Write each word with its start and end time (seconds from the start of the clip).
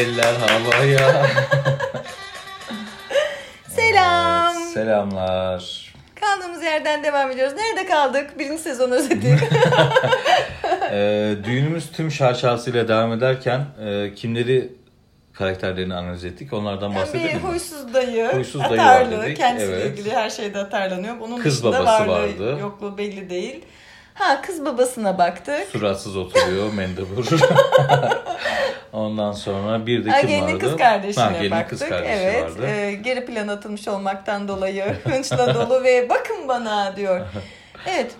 Eller 0.00 0.34
havaya. 0.34 1.26
Selam. 3.68 4.56
Evet, 4.56 4.66
selamlar. 4.74 5.94
Kaldığımız 6.20 6.62
yerden 6.62 7.04
devam 7.04 7.30
ediyoruz. 7.30 7.54
Nerede 7.56 7.86
kaldık? 7.88 8.38
Birinci 8.38 8.62
sezon 8.62 8.90
özeti. 8.90 9.38
Ee, 10.92 11.34
düğünümüz 11.44 11.92
tüm 11.92 12.10
şaşasıyla 12.10 12.88
devam 12.88 13.12
ederken 13.12 13.66
e, 13.84 14.14
kimleri 14.14 14.72
karakterlerini 15.32 15.94
analiz 15.94 16.24
ettik. 16.24 16.52
Onlardan 16.52 16.94
bahsedelim 16.94 17.36
mi? 17.36 17.42
huysuz 17.42 17.94
dayı, 17.94 18.28
Huysuz 18.32 18.60
dayı 18.60 18.82
atarlı, 18.82 19.18
var 19.18 19.24
dedik, 19.26 19.36
kendisiyle 19.36 19.76
evet. 19.76 19.98
ilgili 19.98 20.14
her 20.14 20.30
şeyde 20.30 20.58
atarlanıyor. 20.58 21.20
Bunun 21.20 21.40
Kız 21.40 21.64
babası 21.64 22.08
vardı. 22.08 22.56
yokluğu 22.60 22.98
belli 22.98 23.30
değil. 23.30 23.64
Ha 24.14 24.42
kız 24.42 24.64
babasına 24.64 25.18
baktık. 25.18 25.66
Suratsız 25.72 26.16
oturuyor, 26.16 26.72
mendebur. 26.76 27.26
Ondan 28.92 29.32
sonra 29.32 29.86
bir 29.86 30.04
de 30.04 30.10
Ha, 30.10 30.20
kim 30.20 30.40
vardı? 30.42 30.58
kız 30.58 30.76
kardeşine 30.76 31.24
ha, 31.24 31.32
gelinin 31.32 31.50
baktık. 31.50 31.68
kız 31.68 31.88
kardeşi 31.88 32.12
evet. 32.12 32.42
vardı. 32.44 32.66
e, 32.66 32.92
geri 32.92 33.26
plan 33.26 33.48
atılmış 33.48 33.88
olmaktan 33.88 34.48
dolayı 34.48 34.84
hınçla 35.04 35.54
dolu 35.54 35.84
ve 35.84 36.08
bakın 36.08 36.48
bana 36.48 36.96
diyor. 36.96 37.20
Evet. 37.86 38.12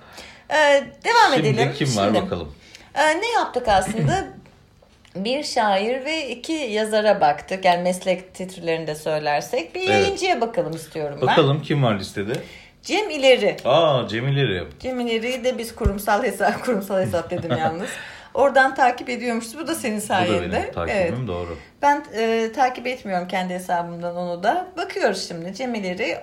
E, 0.50 0.56
devam 1.04 1.34
Şimdi 1.34 1.48
edelim. 1.48 1.72
kim 1.78 1.96
var 1.96 2.04
Şimdi, 2.04 2.22
bakalım. 2.22 2.54
e, 2.94 3.20
ne 3.20 3.28
yaptık 3.28 3.68
aslında? 3.68 4.24
bir 5.16 5.44
şair 5.44 6.04
ve 6.04 6.28
iki 6.30 6.52
yazara 6.52 7.20
baktık. 7.20 7.64
Yani 7.64 7.82
meslek 7.82 8.34
titrlerini 8.34 8.86
de 8.86 8.94
söylersek. 8.94 9.74
Bir 9.74 9.80
Evet. 9.80 9.90
yayıncıya 9.90 10.40
bakalım 10.40 10.72
istiyorum 10.72 11.18
ben. 11.20 11.28
Bakalım 11.28 11.62
kim 11.62 11.82
var 11.84 11.98
listede? 11.98 12.32
Cem 12.82 13.10
İleri. 13.10 13.56
Aa 13.64 14.08
Cemileri. 14.08 14.64
Cem 14.80 15.00
İleri'yi 15.00 15.44
de 15.44 15.58
biz 15.58 15.74
kurumsal 15.74 16.22
hesap, 16.22 16.64
kurumsal 16.64 17.00
hesap 17.00 17.30
dedim 17.30 17.50
yalnız. 17.58 17.88
Oradan 18.34 18.74
takip 18.74 19.08
ediyormuşuz. 19.08 19.58
Bu 19.58 19.66
da 19.66 19.74
senin 19.74 19.96
Bu 19.96 20.00
da 20.02 20.06
sayende. 20.06 20.52
benim 20.52 20.72
takibim 20.72 20.96
Evet. 20.96 21.12
doğru. 21.28 21.56
Ben 21.82 22.04
e, 22.14 22.52
takip 22.52 22.86
etmiyorum 22.86 23.28
kendi 23.28 23.54
hesabımdan 23.54 24.16
onu 24.16 24.42
da. 24.42 24.66
Bakıyoruz 24.76 25.28
şimdi 25.28 25.54
Cemileri. 25.54 26.02
E, 26.02 26.20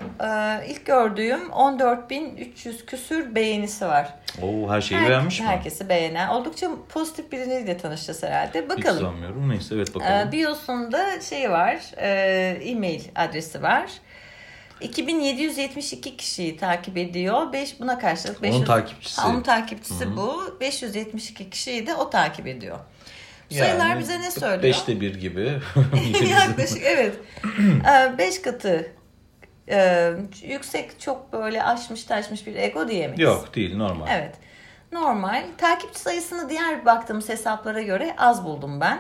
ilk 0.68 0.86
gördüğüm 0.86 1.50
14.300 1.50 2.86
küsür 2.86 3.36
beğenisi 3.36 3.86
var. 3.86 4.14
Oo 4.42 4.70
her 4.72 4.82
şeyi 4.82 5.02
Her- 5.02 5.10
beğenmiş 5.10 5.40
mi? 5.40 5.46
Herkesi 5.46 5.90
beğenen. 5.90 6.28
Oldukça 6.30 6.70
pozitif 6.90 7.32
biriyle 7.32 7.78
tanışacağız 7.78 8.24
herhalde. 8.24 8.62
Hiç 8.62 8.70
Bakalım. 8.70 9.02
sanmıyorum. 9.04 9.50
Neyse 9.50 9.76
evet 9.76 9.90
E, 9.92 9.96
bakalım. 9.96 10.32
biosunda 10.32 11.22
şey 11.22 11.52
var. 11.52 11.78
e, 11.98 12.10
e-mail 12.64 13.02
adresi 13.16 13.64
var. 13.64 13.90
2772 14.82 16.18
kişiyi 16.18 16.58
takip 16.58 16.98
ediyor. 16.98 17.54
5 17.54 17.80
buna 17.80 18.00
karşılık 18.00 18.42
500 18.42 18.58
Onun 18.58 18.66
takipçisi. 18.66 19.22
Ha, 19.22 19.30
onun 19.30 19.42
takipçisi 19.42 20.18
bu. 20.18 20.58
572 20.62 21.50
kişiyi 21.50 21.88
de 21.88 21.96
o 21.96 22.10
takip 22.10 22.48
ediyor. 22.48 22.80
Bu 23.52 23.56
sayılar 23.56 23.90
Yani 23.90 24.00
bize 24.00 24.22
ne 24.22 24.32
söylüyor? 24.32 24.64
Beşte 24.64 25.02
bir 25.02 25.16
gibi. 25.16 25.60
Yaklaşık 26.30 26.84
evet. 26.84 27.16
5 28.18 28.42
katı 28.42 28.92
e, 29.70 30.12
yüksek 30.44 31.00
çok 31.00 31.34
böyle 31.34 31.64
aşmış 31.64 32.04
taşmış 32.04 32.48
bir 32.48 32.56
ego 32.56 32.88
diyemeyiz. 32.88 33.20
Yok 33.20 33.56
değil 33.56 33.78
normal. 33.78 34.08
Evet. 34.10 34.36
Normal. 34.92 35.44
Takipçi 35.58 36.00
sayısını 36.00 36.50
diğer 36.50 36.86
baktığımız 36.86 37.30
hesaplara 37.30 37.82
göre 37.82 38.16
az 38.18 38.46
buldum 38.46 38.82
ben. 38.82 39.00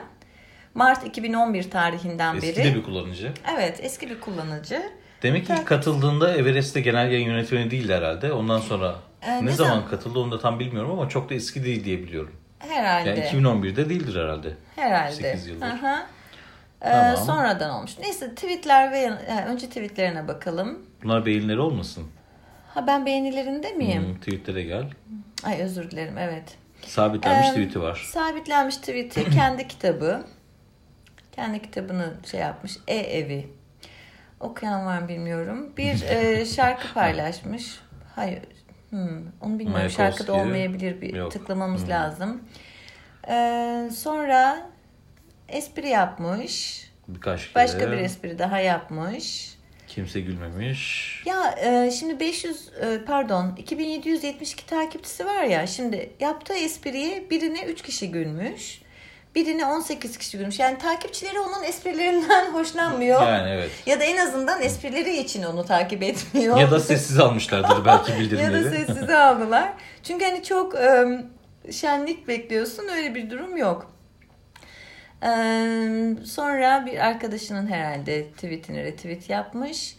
Mart 0.73 1.07
2011 1.07 1.71
tarihinden 1.71 2.35
Eski 2.35 2.47
beri. 2.47 2.63
de 2.63 2.75
bir 2.75 2.83
kullanıcı. 2.83 3.33
Evet 3.55 3.79
eski 3.81 4.09
bir 4.09 4.19
kullanıcı. 4.19 4.91
Demek 5.23 5.47
ki 5.47 5.53
ilk 5.53 5.65
katıldığında 5.67 6.35
Everest'te 6.35 6.81
genel 6.81 7.11
yayın 7.11 7.25
yönetmeni 7.27 7.71
değildi 7.71 7.93
herhalde. 7.93 8.33
Ondan 8.33 8.59
sonra 8.59 8.95
Ee, 9.21 9.31
ne, 9.31 9.45
ne 9.45 9.51
zaman 9.51 9.69
zaman? 9.71 9.89
katıldı 9.89 10.19
onu 10.19 10.31
da 10.31 10.39
tam 10.39 10.59
bilmiyorum 10.59 10.91
ama 10.91 11.09
çok 11.09 11.29
da 11.29 11.33
eski 11.33 11.63
değil 11.63 11.83
diye 11.83 11.99
biliyorum. 12.03 12.33
Herhalde. 12.59 13.09
Yani 13.09 13.19
2011'de 13.19 13.89
değildir 13.89 14.21
herhalde. 14.23 14.53
Herhalde. 14.75 15.13
8 15.13 15.47
yıldır. 15.47 15.65
Hı. 15.67 15.95
Ee, 16.81 16.91
Tamam. 16.91 17.17
sonradan 17.17 17.69
olmuş. 17.75 17.91
Neyse 17.99 18.35
tweetler 18.35 18.91
ve 18.91 18.97
yani 18.99 19.45
önce 19.47 19.67
tweetlerine 19.67 20.27
bakalım. 20.27 20.79
Bunlar 21.03 21.25
beğenileri 21.25 21.59
olmasın. 21.59 22.03
Ha 22.73 22.87
ben 22.87 23.05
beğenilerinde 23.05 23.71
miyim? 23.73 24.03
Hmm, 24.07 24.15
tweetlere 24.19 24.63
gel. 24.63 24.85
Ay 25.43 25.61
özür 25.61 25.91
dilerim 25.91 26.17
evet. 26.17 26.57
Sabitlenmiş 26.85 27.47
Ee, 27.47 27.51
tweet'i 27.51 27.81
var. 27.81 28.07
Sabitlenmiş 28.11 28.77
tweet'i 28.77 29.29
kendi 29.29 29.67
kitabı. 29.67 30.25
Kendi 31.31 31.61
kitabını 31.61 32.13
şey 32.31 32.39
yapmış. 32.39 32.77
E-evi. 32.87 33.47
Okuyan 34.39 34.85
var 34.85 34.99
mı 34.99 35.07
bilmiyorum. 35.07 35.73
Bir 35.77 36.01
e, 36.09 36.45
şarkı 36.45 36.93
paylaşmış. 36.93 37.79
Hayır. 38.15 38.39
Hmm, 38.89 38.99
onu 39.41 39.53
bilmiyorum. 39.53 39.71
Mayakovski. 39.71 39.97
Şarkıda 39.97 40.33
olmayabilir. 40.33 41.01
Bir 41.01 41.13
Yok. 41.15 41.31
tıklamamız 41.31 41.81
Hmm. 41.81 41.89
lazım. 41.89 42.41
Ee, 43.29 43.89
sonra 43.95 44.69
espri 45.49 45.89
yapmış. 45.89 46.83
Birkaç 47.07 47.41
kere. 47.53 47.55
Başka 47.63 47.91
bir 47.91 47.97
espri 47.97 48.39
daha 48.39 48.59
yapmış. 48.59 49.57
Kimse 49.87 50.21
gülmemiş. 50.21 51.23
Ya 51.25 51.51
e, 51.51 51.91
şimdi 51.91 52.19
500 52.19 52.69
e, 52.81 53.05
pardon 53.05 53.55
2772 53.57 54.65
takipçisi 54.65 55.25
var 55.25 55.43
ya 55.43 55.67
şimdi 55.67 56.09
yaptığı 56.19 56.53
espriye 56.53 57.29
birine 57.29 57.63
3 57.65 57.81
kişi 57.81 58.11
gülmüş. 58.11 58.81
Birine 59.37 59.65
18 59.65 60.17
kişi 60.17 60.37
gülmüş. 60.37 60.59
Yani 60.59 60.77
takipçileri 60.77 61.39
onun 61.39 61.63
esprilerinden 61.63 62.45
hoşlanmıyor. 62.53 63.21
Yani 63.21 63.49
evet. 63.49 63.71
Ya 63.85 63.99
da 63.99 64.03
en 64.03 64.17
azından 64.17 64.61
esprileri 64.61 65.17
için 65.17 65.43
onu 65.43 65.65
takip 65.65 66.03
etmiyor. 66.03 66.57
Ya 66.57 66.71
da 66.71 66.79
sessiz 66.79 67.19
almışlardır 67.19 67.85
belki 67.85 68.11
ya 68.17 68.19
bildirimleri. 68.19 68.65
da 68.65 68.69
sessize 68.69 69.17
aldılar. 69.17 69.73
Çünkü 70.03 70.25
hani 70.25 70.43
çok 70.43 70.75
şenlik 71.71 72.27
bekliyorsun 72.27 72.87
öyle 72.87 73.15
bir 73.15 73.29
durum 73.29 73.57
yok. 73.57 73.91
Sonra 76.25 76.85
bir 76.85 77.07
arkadaşının 77.07 77.67
herhalde 77.67 78.27
tweetini 78.31 78.83
retweet 78.83 79.29
yapmış. 79.29 79.96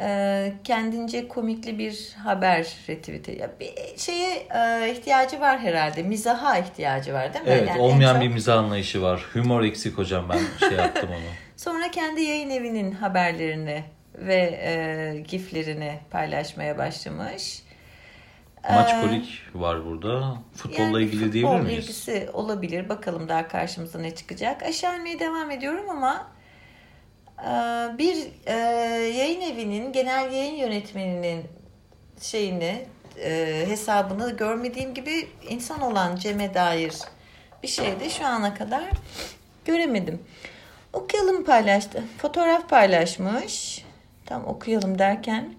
E, 0.00 0.52
kendince 0.64 1.28
komikli 1.28 1.78
bir 1.78 2.14
haber 2.24 2.66
retweet. 2.88 3.28
Ya 3.40 3.50
bir 3.60 3.98
şeye 3.98 4.46
e, 4.54 4.92
ihtiyacı 4.92 5.40
var 5.40 5.58
herhalde. 5.58 6.02
Mizaha 6.02 6.58
ihtiyacı 6.58 7.14
var 7.14 7.34
değil 7.34 7.44
mi? 7.44 7.50
Evet 7.50 7.68
Yani 7.68 7.80
olmayan 7.80 8.12
çok- 8.14 8.22
bir 8.22 8.28
mizah 8.28 8.58
anlayışı 8.58 9.02
var. 9.02 9.26
Humor 9.32 9.62
eksik 9.62 9.98
hocam 9.98 10.28
ben 10.28 10.68
şey 10.68 10.78
yaptım 10.78 11.08
onu. 11.10 11.18
Sonra 11.56 11.90
kendi 11.90 12.22
yayın 12.22 12.50
evinin 12.50 12.92
haberlerini 12.92 13.84
ve 14.14 14.34
e, 14.62 15.20
giflerini 15.28 15.98
paylaşmaya 16.10 16.78
başlamış. 16.78 17.62
Maç 18.70 18.90
Ee, 18.92 19.00
kolik 19.00 19.42
var 19.54 19.84
burada. 19.84 20.34
Futbolla 20.54 20.82
Yani 20.82 21.02
ilgili 21.02 21.20
futbol 21.24 21.32
diyebilir 21.32 21.60
miyiz? 21.60 21.84
ilgisi 21.84 22.28
olabilir. 22.32 22.88
Bakalım 22.88 23.28
daha 23.28 23.48
karşımıza 23.48 23.98
ne 23.98 24.14
çıkacak. 24.14 24.62
Aşağı 24.62 24.96
inmeye 24.96 25.18
devam 25.18 25.50
ediyorum 25.50 25.90
ama 25.90 26.14
e, 26.16 26.35
bir 27.98 28.16
e, 28.46 28.54
yayın 29.16 29.40
evinin 29.40 29.92
genel 29.92 30.32
yayın 30.32 30.54
yönetmeninin 30.54 31.44
şeyini 32.20 32.86
e, 33.22 33.64
hesabını 33.68 34.36
görmediğim 34.36 34.94
gibi 34.94 35.28
insan 35.48 35.80
olan 35.80 36.16
Cem'e 36.16 36.54
dair 36.54 36.94
bir 37.62 37.68
şey 37.68 38.00
de 38.00 38.10
şu 38.10 38.26
ana 38.26 38.54
kadar 38.54 38.84
göremedim. 39.64 40.22
Okuyalım 40.92 41.44
paylaştı. 41.44 42.04
Fotoğraf 42.18 42.68
paylaşmış. 42.68 43.84
Tam 44.26 44.46
okuyalım 44.46 44.98
derken 44.98 45.54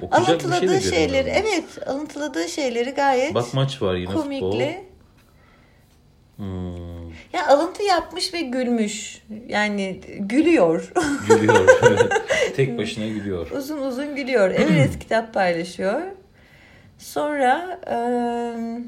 Okuyacak 0.00 0.40
bir 0.40 0.40
şey 0.40 0.50
de 0.50 0.54
alıntıladığı 0.54 0.80
şeyleri 0.80 1.28
evet 1.28 1.88
alıntıladığı 1.88 2.48
şeyleri 2.48 2.90
gayet 2.90 3.34
Bak 3.34 3.54
maç 3.54 3.82
var 3.82 3.94
yine 3.94 4.06
futbol. 4.06 4.22
komikli. 4.22 4.84
Hmm, 6.36 6.67
Ya 7.32 7.46
alıntı 7.48 7.82
yapmış 7.82 8.34
ve 8.34 8.40
gülmüş. 8.40 9.22
Yani 9.48 10.00
gülüyor. 10.18 10.92
gülüyor. 11.28 11.68
Tek 12.56 12.78
başına 12.78 13.06
gülüyor. 13.06 13.50
uzun 13.50 13.78
uzun 13.78 14.16
gülüyor. 14.16 14.50
Everest 14.50 14.98
kitap 15.00 15.34
paylaşıyor. 15.34 16.00
Sonra 16.98 17.80
eee, 17.86 18.80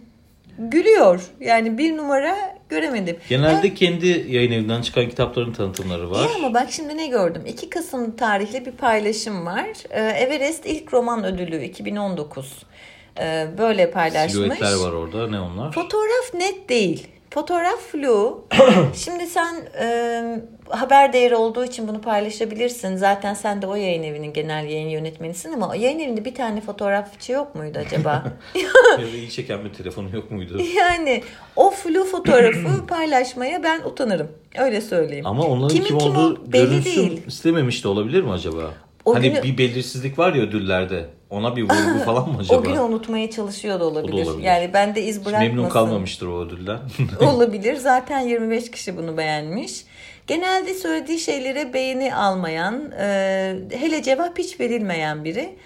gülüyor. 0.58 1.20
Yani 1.40 1.78
bir 1.78 1.96
numara 1.96 2.36
göremedim. 2.68 3.16
Genelde 3.28 3.74
kendi 3.74 4.06
yayın 4.28 4.52
evinden 4.52 4.82
çıkan 4.82 5.08
kitapların 5.08 5.52
tanıtımları 5.52 6.10
var. 6.10 6.24
İyi 6.28 6.36
ama 6.36 6.54
bak 6.54 6.66
şimdi 6.70 6.96
ne 6.96 7.06
gördüm? 7.06 7.42
2 7.46 7.70
Kasım 7.70 8.16
tarihli 8.16 8.66
bir 8.66 8.72
paylaşım 8.72 9.46
var. 9.46 9.66
Ee, 9.90 10.00
Everest 10.00 10.66
ilk 10.66 10.92
roman 10.94 11.24
ödülü 11.24 11.64
2019. 11.64 12.52
Ee, 13.20 13.46
böyle 13.58 13.90
paylaşmış. 13.90 14.32
Silüetler 14.32 14.74
var 14.74 14.92
orada. 14.92 15.28
Ne 15.30 15.40
onlar? 15.40 15.72
Fotoğraf 15.72 16.34
net 16.34 16.68
değil. 16.68 17.08
Fotoğraf 17.34 17.78
flu. 17.80 18.44
Şimdi 18.94 19.26
sen 19.26 19.54
e, 19.80 20.22
haber 20.68 21.12
değeri 21.12 21.34
olduğu 21.36 21.64
için 21.64 21.88
bunu 21.88 22.00
paylaşabilirsin. 22.00 22.96
Zaten 22.96 23.34
sen 23.34 23.62
de 23.62 23.66
o 23.66 23.74
yayın 23.74 24.02
evinin 24.02 24.32
genel 24.32 24.64
yayın 24.64 24.88
yönetmenisin 24.88 25.52
ama 25.52 25.68
o 25.68 25.72
yayın 25.74 25.98
evinde 25.98 26.24
bir 26.24 26.34
tane 26.34 26.60
fotoğrafçı 26.60 27.32
yok 27.32 27.54
muydu 27.54 27.78
acaba? 27.86 28.24
Ya 28.54 28.98
da 28.98 29.02
iyi 29.16 29.30
çeken 29.30 29.64
bir 29.64 29.72
telefonu 29.72 30.16
yok 30.16 30.30
muydu? 30.30 30.58
yani 30.76 31.22
o 31.56 31.70
flu 31.70 32.04
fotoğrafı 32.04 32.86
paylaşmaya 32.88 33.62
ben 33.62 33.80
utanırım. 33.80 34.28
Öyle 34.58 34.80
söyleyeyim. 34.80 35.26
Ama 35.26 35.42
onların 35.44 35.68
Kimin 35.76 35.86
kim 35.88 35.98
kim 35.98 36.08
olduğu 36.16 36.52
belli 36.52 36.66
görünsün 36.68 36.96
değil. 37.10 37.26
istememiş 37.26 37.84
de 37.84 37.88
olabilir 37.88 38.22
mi 38.22 38.30
acaba? 38.32 38.70
O 39.04 39.14
hani 39.14 39.30
günü 39.30 39.42
bir 39.42 39.58
belirsizlik 39.58 40.18
var 40.18 40.34
ya 40.34 40.42
ödüllerde. 40.42 41.06
Ona 41.30 41.56
bir 41.56 41.62
vurgu 41.62 41.98
falan 42.04 42.28
mı 42.28 42.38
acaba? 42.38 42.58
o 42.58 42.62
günü 42.62 42.80
unutmaya 42.80 43.30
çalışıyor 43.30 43.80
da 43.80 43.84
olabilir. 43.84 44.26
olabilir. 44.26 44.44
Yani 44.44 44.72
bende 44.72 45.02
iz 45.02 45.18
Hiç 45.18 45.26
bırakmasın. 45.26 45.54
Memnun 45.54 45.68
kalmamıştır 45.68 46.26
o 46.26 46.40
ödülden. 46.40 46.78
olabilir. 47.20 47.76
Zaten 47.76 48.20
25 48.20 48.70
kişi 48.70 48.96
bunu 48.96 49.16
beğenmiş. 49.16 49.84
Genelde 50.26 50.74
söylediği 50.74 51.18
şeylere 51.18 51.74
beğeni 51.74 52.14
almayan, 52.14 52.92
e, 53.00 53.56
hele 53.72 54.02
cevap 54.02 54.38
hiç 54.38 54.60
verilmeyen 54.60 55.24
biri. 55.24 55.56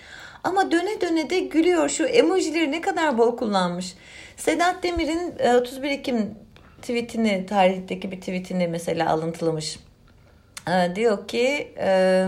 Ama 0.45 0.71
döne 0.71 1.01
döne 1.01 1.31
de 1.31 1.41
gülüyor. 1.41 1.89
Şu 1.89 2.05
emojileri 2.05 2.73
ne 2.73 2.81
kadar 2.81 3.19
bol 3.19 3.37
kullanmış. 3.37 3.95
Sedat 4.37 4.83
Demir'in 4.83 5.35
e, 5.39 5.57
31 5.57 5.91
Ekim 5.91 6.35
tweetini, 6.83 7.47
tarihteki 7.47 8.11
bir 8.11 8.21
tweetini 8.21 8.69
mesela 8.69 9.11
alıntılamış. 9.11 9.79
E, 10.69 10.97
diyor 10.97 11.29
ki... 11.29 11.75
E, 11.79 12.27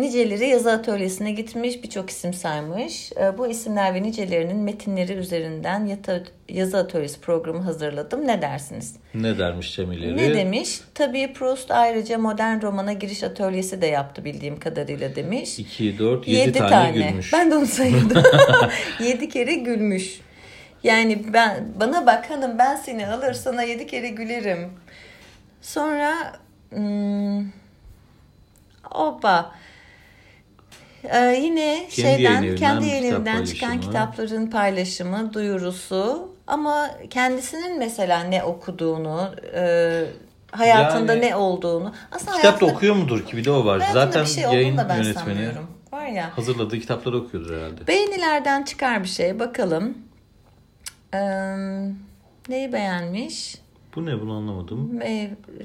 Niceleri 0.00 0.48
yazı 0.48 0.72
atölyesine 0.72 1.32
gitmiş, 1.32 1.82
birçok 1.82 2.10
isim 2.10 2.34
saymış. 2.34 3.12
E, 3.12 3.38
Bu 3.38 3.46
isimler 3.46 3.94
ve 3.94 4.02
nicelerinin 4.02 4.56
metinleri 4.56 5.12
üzerinden 5.12 5.86
yata- 5.86 6.22
yazı 6.48 6.78
atölyesi 6.78 7.20
programı 7.20 7.62
hazırladım. 7.62 8.26
Ne 8.26 8.42
dersiniz? 8.42 8.96
ne 9.14 9.38
dermiş 9.38 9.76
Cemileri? 9.76 10.16
Ne 10.16 10.34
demiş? 10.34 10.80
Tabii 10.94 11.32
Proust 11.32 11.70
ayrıca 11.70 12.18
modern 12.18 12.62
romana 12.62 12.92
giriş 12.92 13.22
atölyesi 13.22 13.80
de 13.80 13.86
yaptı 13.86 14.24
bildiğim 14.24 14.58
kadarıyla 14.60 15.16
demiş. 15.16 15.58
2, 15.58 15.98
4, 15.98 16.28
7, 16.28 16.38
Yedi 16.38 16.58
tane, 16.58 16.90
gülmüş. 16.90 17.32
Ben 17.32 17.50
de 17.50 17.56
onu 17.56 17.66
sayıyordum. 17.66 18.22
yedi 19.00 19.28
kere 19.28 19.54
gülmüş. 19.54 20.20
Yani 20.82 21.32
ben 21.32 21.68
bana 21.80 22.06
bak 22.06 22.30
hanım 22.30 22.58
ben 22.58 22.76
seni 22.76 23.06
alır 23.06 23.32
sana 23.32 23.62
yedi 23.62 23.86
kere 23.86 24.08
gülerim. 24.08 24.68
Sonra 25.62 26.14
hmm, 26.70 27.44
oba 28.94 29.52
Ee, 31.04 31.40
yine 31.42 31.86
Kendi 31.90 31.92
şeyden 31.92 32.42
yayın 32.42 32.56
kendi 32.56 32.84
bir 32.84 32.90
yayın 32.90 33.02
kitap 33.02 33.16
evinden 33.16 33.44
çıkan 33.44 33.80
kitapların 33.80 34.46
paylaşımı, 34.46 35.32
duyurusu 35.34 36.28
ama 36.46 36.90
kendisinin 37.10 37.78
mesela 37.78 38.24
ne 38.24 38.42
okuduğunu, 38.42 39.34
e, 39.54 40.04
hayatında 40.50 41.14
Yani 41.14 41.26
ne 41.26 41.36
olduğunu 41.36 41.94
aslında 42.12 42.36
Kitap 42.36 42.42
da 42.60 42.66
hayatında- 42.66 42.76
okuyor 42.76 42.94
mudur 42.94 43.26
ki 43.26 43.36
bir 43.36 43.44
de 43.44 43.50
o 43.50 43.64
var. 43.64 43.82
Zaten 43.92 44.24
şey 44.24 44.44
yayın 44.44 44.76
da 44.76 44.82
yönetmeni 44.82 45.14
sanmıyorum. 45.14 45.66
Var 45.92 46.06
ya. 46.06 46.36
hazırladığı 46.36 46.78
kitapları 46.78 47.16
okuyordur 47.16 47.56
herhalde. 47.56 47.86
Beğenilerden 47.86 48.62
çıkar 48.62 49.02
bir 49.02 49.08
şey. 49.08 49.38
Bakalım. 49.38 49.98
Ee, 51.14 51.18
neyi 52.48 52.72
beğenmiş? 52.72 53.54
Bu 53.96 54.06
ne 54.06 54.20
bunu 54.20 54.32
anlamadım. 54.32 55.00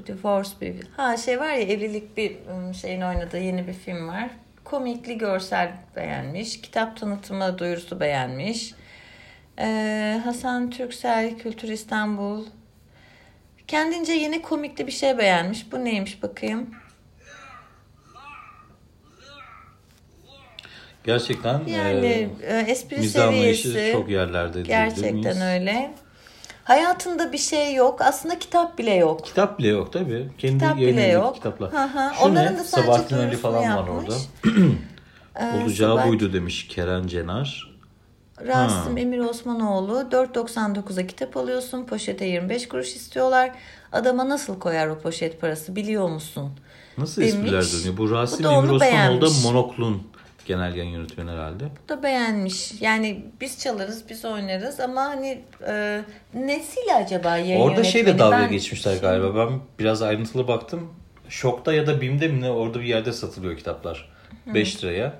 Divorce 0.06 0.50
bir... 0.60 0.76
Ha 0.96 1.16
şey 1.16 1.40
var 1.40 1.52
ya 1.52 1.60
evlilik 1.60 2.16
bir 2.16 2.36
ım, 2.50 2.74
şeyin 2.74 3.00
oynadığı 3.00 3.38
yeni 3.38 3.66
bir 3.66 3.72
film 3.72 4.08
var. 4.08 4.30
Komikli 4.70 5.18
görsel 5.18 5.72
beğenmiş. 5.96 6.60
Kitap 6.60 6.96
tanıtımı 6.96 7.58
duyurusu 7.58 8.00
beğenmiş. 8.00 8.74
Ee, 9.58 10.20
Hasan 10.24 10.70
Türksel 10.70 11.38
Kültür 11.38 11.68
İstanbul. 11.68 12.44
Kendince 13.66 14.12
yeni 14.12 14.42
komikli 14.42 14.86
bir 14.86 14.92
şey 14.92 15.18
beğenmiş. 15.18 15.72
Bu 15.72 15.84
neymiş 15.84 16.22
bakayım. 16.22 16.70
Gerçekten 21.04 21.66
Yani 21.66 22.28
e, 22.42 22.58
espri 22.58 22.96
e, 22.96 23.00
mizah 23.00 23.28
anlayışı 23.28 23.68
seviyesi. 23.68 23.92
çok 23.92 24.10
yerlerde 24.10 24.62
Gerçekten 24.62 25.40
öyle. 25.40 25.94
Hayatında 26.66 27.32
bir 27.32 27.38
şey 27.38 27.74
yok. 27.74 28.00
Aslında 28.00 28.38
kitap 28.38 28.78
bile 28.78 28.94
yok. 28.94 29.24
Kitap 29.24 29.58
bile 29.58 29.68
yok 29.68 29.92
tabii. 29.92 30.28
Kendi 30.38 30.58
Kitap 30.58 30.76
bile 30.76 31.06
yok. 31.06 31.34
kitaplar. 31.34 31.72
Hı 31.72 31.82
hı. 31.84 32.14
Şu 32.18 32.24
Onların 32.24 32.54
ne? 32.54 32.58
da 32.58 32.64
sadece 32.64 32.86
Sabahattin 32.86 33.16
Ali 33.16 33.36
falan 33.36 33.58
var 33.62 33.62
yapmış. 33.62 33.88
orada. 34.04 34.14
Ee, 35.40 35.62
Olacağı 35.62 35.90
Sabahat- 35.96 36.08
buydu 36.08 36.32
demiş 36.32 36.68
Keren 36.68 37.06
Cenar. 37.06 37.76
Rasim 38.46 38.94
Ha. 38.94 39.00
Emir 39.00 39.18
Osmanoğlu 39.18 39.92
4.99'a 40.10 41.06
kitap 41.06 41.36
alıyorsun. 41.36 41.84
Poşete 41.84 42.24
25 42.24 42.68
kuruş 42.68 42.96
istiyorlar. 42.96 43.50
Adama 43.92 44.28
nasıl 44.28 44.58
koyar 44.60 44.86
o 44.88 44.98
poşet 44.98 45.40
parası 45.40 45.76
biliyor 45.76 46.08
musun? 46.08 46.50
Nasıl 46.98 47.22
Demiş. 47.22 47.34
espriler 47.34 47.64
dönüyor? 47.80 47.96
Bu 47.96 48.10
Rasim 48.10 48.44
Bu 48.44 48.48
Emir 48.52 48.68
Osmanoğlu 48.70 49.20
da. 49.20 49.26
Monoklun 49.44 50.02
genel 50.46 50.74
yayın 50.76 50.90
yönetmeni 50.90 51.30
herhalde. 51.30 51.64
Bu 51.84 51.88
da 51.88 52.02
beğenmiş. 52.02 52.72
Yani 52.82 53.24
biz 53.40 53.58
çalarız, 53.60 54.04
biz 54.10 54.24
oynarız 54.24 54.80
ama 54.80 55.00
hani 55.04 55.42
e, 55.66 56.00
nesiyle 56.34 56.94
acaba 56.94 57.36
yayın 57.36 57.60
Orada 57.60 57.84
şeyle 57.84 58.08
yönetmeni? 58.10 58.30
dalga 58.32 58.42
Ben- 58.44 58.50
geçmişler 58.50 58.96
galiba. 58.96 59.34
Ben 59.50 59.60
biraz 59.78 60.02
ayrıntılı 60.02 60.48
baktım. 60.48 60.92
Şok'ta 61.28 61.72
ya 61.72 61.86
da 61.86 62.00
BİM'de 62.00 62.28
mi 62.28 62.40
ne 62.40 62.50
orada 62.50 62.80
bir 62.80 62.84
yerde 62.84 63.12
satılıyor 63.12 63.56
kitaplar. 63.56 64.08
5 64.54 64.84
liraya. 64.84 65.12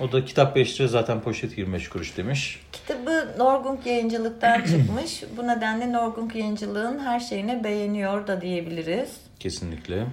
O 0.00 0.12
da 0.12 0.24
kitap 0.24 0.56
5 0.56 0.80
lira 0.80 0.88
zaten 0.88 1.20
poşet 1.20 1.58
25 1.58 1.88
kuruş 1.88 2.16
demiş. 2.16 2.60
Kitabı 2.72 3.28
Norgung 3.38 3.86
Yayıncılık'tan 3.86 4.60
çıkmış. 4.64 5.22
Bu 5.36 5.46
nedenle 5.46 5.92
Norgung 5.92 6.36
Yayıncılığın 6.36 6.98
her 6.98 7.20
şeyini 7.20 7.64
beğeniyor 7.64 8.26
da 8.26 8.40
diyebiliriz. 8.40 9.10
Kesinlikle. 9.40 10.06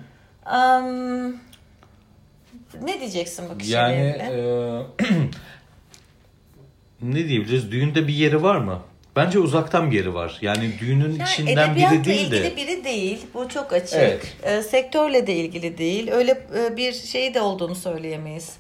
Am, 0.46 1.34
ne 2.82 3.00
diyeceksin 3.00 3.46
bu 3.54 3.58
kişiyle 3.58 3.78
Yani 3.78 4.00
e, 4.00 4.34
ne 7.02 7.28
diyebiliriz? 7.28 7.72
Düğünde 7.72 8.08
bir 8.08 8.14
yeri 8.14 8.44
var 8.44 8.56
mı? 8.56 8.80
Bence 9.16 9.40
uzaktan 9.40 9.92
bir 9.92 9.98
yeri 9.98 10.14
var. 10.14 10.38
Yani 10.42 10.72
düğünün 10.80 11.16
Yani 11.16 11.30
içinden 11.30 11.76
biri 11.76 12.06
değil 12.06 12.32
de. 12.32 12.38
ilgili 12.38 12.58
biri 12.58 12.84
değil. 12.84 13.26
Bu 13.34 13.50
çok 13.50 13.74
açık. 13.74 13.94
Evet. 13.94 14.38
Ee, 14.44 14.62
sektörle 14.62 15.28
de 15.28 15.36
ilgili 15.36 15.78
değil. 15.78 16.12
Öyle 16.12 16.48
e, 16.58 16.78
bir 16.78 16.94
şey 16.94 17.34
de 17.34 17.42
olduğunu 17.42 17.76
söyleyemeyiz. 17.76 18.54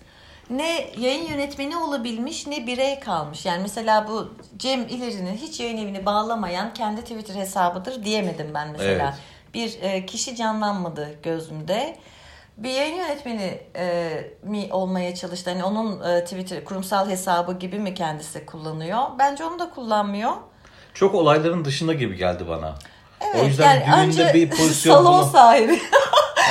Ne 0.50 0.86
yayın 0.98 1.28
yönetmeni 1.28 1.78
olabilmiş 1.78 2.48
ne 2.48 2.68
birey 2.68 3.00
kalmış. 3.00 3.46
Yani 3.46 3.62
mesela 3.62 4.08
bu 4.08 4.34
Cem 4.58 4.82
İleri'nin 4.88 5.38
hiç 5.38 5.60
yayın 5.60 5.78
evini 5.78 6.06
bağlamayan 6.06 6.74
kendi 6.74 7.02
Twitter 7.02 7.36
hesabıdır 7.36 8.04
diyemedim 8.04 8.48
ben 8.54 8.72
mesela. 8.72 9.18
Bir 9.54 9.78
e, 9.82 10.06
kişi 10.06 10.36
canlanmadı 10.36 11.16
gözümde. 11.24 11.96
Bir 12.58 12.70
yayın 12.70 12.96
yönetmeni 12.96 13.60
e, 13.76 14.10
mi 14.44 14.68
olmaya 14.72 15.16
çalıştı? 15.16 15.50
Hani 15.52 15.64
onun 15.64 16.02
e, 16.12 16.24
Twitter 16.24 16.64
kurumsal 16.66 17.10
hesabı 17.10 17.54
gibi 17.60 17.80
mi 17.80 17.94
kendisi 17.94 18.46
kullanıyor? 18.46 19.00
Bence 19.20 19.44
onu 19.46 19.60
da 19.60 19.70
kullanmıyor. 19.70 20.32
Çok 20.94 21.16
olayların 21.16 21.66
dışında 21.66 21.94
gibi 21.94 22.16
geldi 22.18 22.44
bana. 22.50 22.76
Evet, 23.22 23.44
o 23.44 23.46
yüzden 23.46 23.82
düğünde 23.82 23.92
anca 23.96 24.34
bir 24.34 24.50
pozisyon 24.50 24.96
salon 25.04 25.14
bulma- 25.22 25.32
sahibi. 25.32 25.80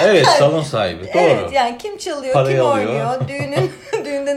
Evet 0.03 0.27
salon 0.39 0.63
sahibi. 0.63 1.05
Doğru. 1.15 1.23
Evet 1.23 1.53
yani 1.53 1.79
kim 1.79 1.99
çalıyor, 1.99 2.35
Parayı 2.35 2.57
kim 2.57 2.67
alıyor. 2.67 2.87
oynuyor, 2.89 3.29
düğünün 3.29 3.73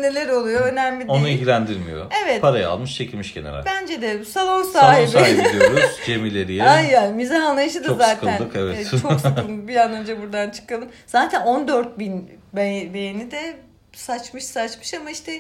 düğünde 0.04 0.10
neler 0.10 0.28
oluyor 0.30 0.62
önemli 0.62 1.00
değil. 1.00 1.10
Onu 1.20 1.28
ilgilendirmiyor. 1.28 2.06
Evet. 2.26 2.42
Parayı 2.42 2.70
almış 2.70 2.96
çekilmiş 2.98 3.34
kenara. 3.34 3.66
Bence 3.66 4.02
de 4.02 4.26
salon 4.26 4.64
Salon 4.64 4.72
sahibi. 4.82 5.08
sahibi 5.12 5.44
diyoruz 5.54 6.00
Cem 6.06 6.26
İleri'ye. 6.26 6.64
Ay 6.64 6.88
ya 6.88 7.12
mizah 7.12 7.44
anlayışı 7.44 7.84
da 7.84 7.88
Çok 7.88 7.98
zaten. 8.02 8.32
sıkıldık, 8.38 8.56
evet. 8.56 8.88
çok 9.02 9.20
sıkıldım. 9.22 9.68
Bir 9.68 9.76
an 9.76 9.94
önce 9.94 10.22
buradan 10.22 10.50
çıkalım. 10.50 10.90
Zaten 11.08 11.42
14 11.42 12.00
bin 12.00 12.30
be- 12.54 12.94
beğeni 12.94 13.32
de 13.32 13.54
saçmış 13.94 14.44
saçmış 14.44 14.94
ama 14.94 15.10
işte 15.12 15.32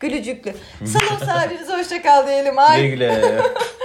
gülücüklü. 0.00 0.52
Salon 0.86 1.26
sahibinize 1.26 1.72
hoşça 1.76 2.02
kal 2.02 2.26
diyelim. 2.26 2.58
Ay. 2.58 2.82
Güle 2.90 3.14
güle. 3.14 3.40